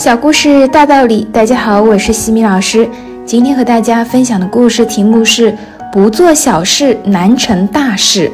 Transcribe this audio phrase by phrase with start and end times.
[0.00, 2.88] 小故事大道理，大家好，我是西米老师。
[3.26, 5.54] 今天和大家分享的故事题目是
[5.92, 8.32] “不做小事难成大事”。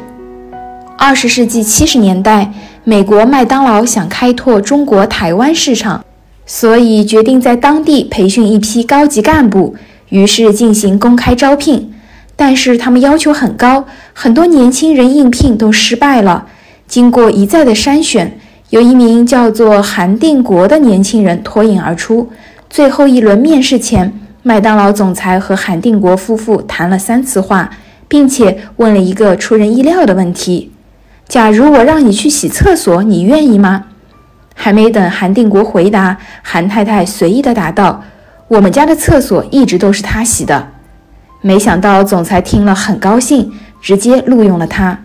[0.97, 2.53] 二十世纪七十年代，
[2.85, 6.05] 美国麦当劳想开拓中国台湾市场，
[6.47, 9.75] 所以决定在当地培训一批高级干部，
[10.11, 11.93] 于是进行公开招聘。
[12.37, 16.47] 但是他们要求很高，很多年轻人应聘都失败了。
[16.87, 18.39] 经过一再的筛选。
[18.71, 22.29] 有一名叫做韩定国的年轻人脱颖而出。
[22.69, 24.13] 最后一轮面试前，
[24.43, 27.71] 麦当劳总裁和韩定国夫妇谈了三次话，
[28.09, 30.73] 并且问了一个出人意料的问题
[31.29, 33.85] ：“假如我让你去洗厕所，你愿意吗？”
[34.53, 38.03] 还没等韩定国回答，韩太太随意地答道
[38.49, 40.71] ：“我们家的厕所一直都是他洗的。”
[41.41, 44.99] 没想到总裁听了很高兴，直接录用了他。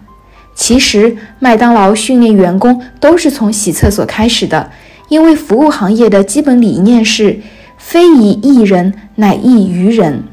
[0.53, 4.69] 其实，麦当劳训练员工都是从洗厕所开始的，
[5.09, 7.39] 因为服务行业的基本理念是
[7.77, 10.23] “非以一人，乃一于人”。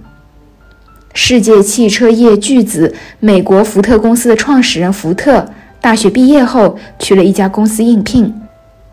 [1.15, 5.49] 世界汽车业巨子美国福特公司的创始人福特，
[5.81, 8.33] 大学毕业后去了一家公司应聘。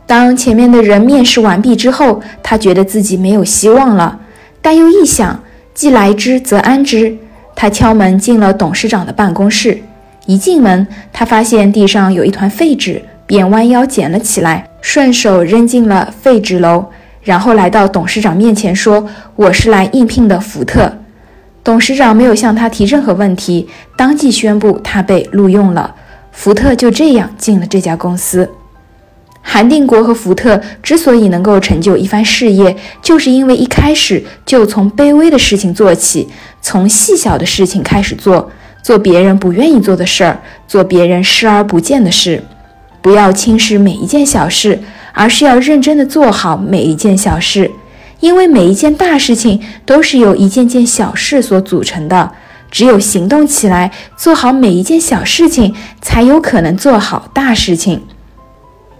[0.08, 4.20] 当前面的人面试完毕之后，他觉得自己没有希望了，
[4.62, 7.16] 但又一想，既来之则安之，
[7.56, 9.80] 他敲门进了董事长的办公室。
[10.26, 16.84] 一进门，他发现地上有一团废纸，便弯腰捡了起来，顺手扔进了废纸篓，
[17.22, 20.92] 然后来到董事长面前说：“我是来应聘的福特。”
[21.64, 25.96] 董事长没有向他提任何问题，当即宣布他被录用了。
[26.32, 28.50] 福特就这样进了这家公司。
[29.42, 36.28] 韩定国和福特之所以能够成就一番事业，就是因为一开始就从卑微的事情做起，
[36.62, 38.52] 从细小的事情开始做。
[38.86, 42.44] 做别人不愿意做的事儿，做别人视而不见的事，
[43.02, 44.80] 不要轻视每一件小事，
[45.12, 47.72] 而是要认真的做好每一件小事。
[48.20, 52.32] 因为每一件大事情都是由一件件小事所组成的，
[52.70, 58.04] 只有行动起来，做好每一件小事情，才有可能做好大事情。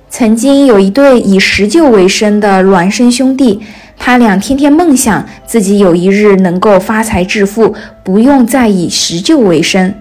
[0.10, 3.62] 曾经有一对以石臼为生的孪生兄弟。
[3.98, 7.74] 他俩天天梦想自己有一日能够发财致富，
[8.04, 9.94] 不用再以石臼为生。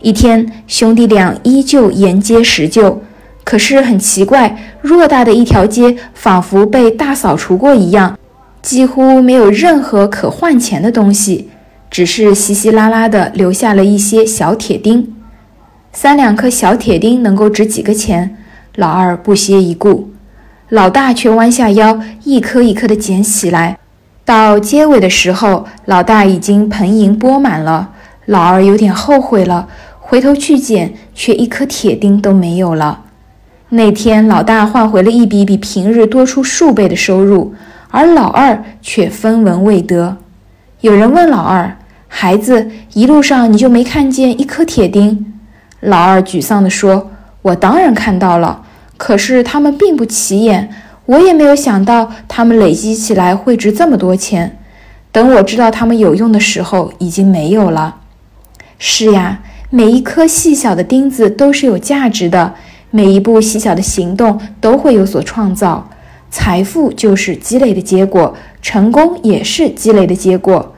[0.00, 2.96] 一天，兄弟俩依旧沿街石臼，
[3.44, 8.18] 可是很奇怪，偌大的一条街仿佛被大扫除过一样，
[8.62, 11.50] 几乎没有任何可换钱的东西，
[11.90, 15.14] 只是稀稀拉拉的留下了一些小铁钉。
[15.92, 18.36] 三两颗小铁钉能够值几个钱？
[18.76, 20.11] 老二不屑一顾。
[20.72, 23.76] 老大却弯下腰，一颗一颗地捡起来。
[24.24, 27.90] 到结尾的时候，老大已经盆盈钵满了。
[28.24, 29.68] 老二有点后悔了，
[30.00, 33.02] 回头去捡，却一颗铁钉都没有了。
[33.68, 37.52] 那天，老大换回了一笔比平日多出数倍的收入，
[37.90, 40.16] 而老二却分文未得。
[40.80, 41.76] 有人问老二
[42.08, 45.34] ：“孩子，一路上你就没看见一颗铁钉？”
[45.80, 47.10] 老二沮丧地说
[47.42, 48.62] ：“我当然看到了。”
[49.04, 50.70] 可是它们并不起眼，
[51.06, 54.60] 我也没有想到它们累积起来会值这么多钱。
[55.10, 57.96] 等我知道它们有用的时候，已经没有了。
[58.78, 59.40] 是呀，
[59.70, 62.54] 每一颗细小的钉子都是有价值的，
[62.92, 65.90] 每一步细小的行动都会有所创造。
[66.30, 70.76] 财富就是积累的结果，成功也是积累的结果。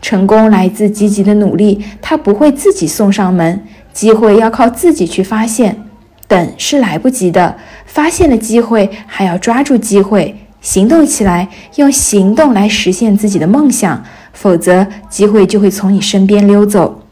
[0.00, 3.62] 成功来自积极的努力，它不会自己送上门，
[3.92, 5.82] 机会要靠自己去发现。
[6.28, 17.02] 等是来不及的，发现了机会还要抓住机会，行动起来，用行动来实现自己的梦想，否则机会就会从你身边溜走。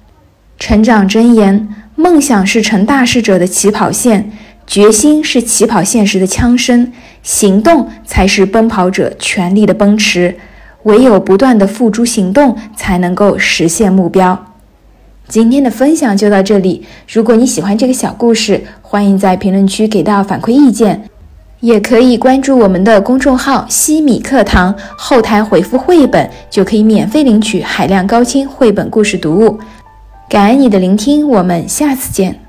[0.58, 4.32] 成长箴言：梦想是成大事者的起跑线，
[4.66, 6.92] 决心是起跑线时的枪声，
[7.22, 10.36] 行动才是奔跑者全力的奔驰。
[10.84, 14.53] 唯有不断的付诸行动，才能够实现目标。
[15.26, 16.84] 今天的分享就到这里。
[17.08, 21.08] 如果你喜欢这个小故事，欢迎在评论区给到反馈意见，
[21.60, 29.58] 也可以关注我们的公众号“西米课堂”，后台回复“绘本”就可以免费领取海量高清绘本故事读物。
[30.28, 32.43] 感恩你的聆听，我们下次见。